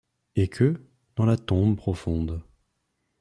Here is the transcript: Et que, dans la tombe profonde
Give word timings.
Et 0.35 0.47
que, 0.47 0.89
dans 1.15 1.27
la 1.27 1.37
tombe 1.37 1.75
profonde 1.77 2.41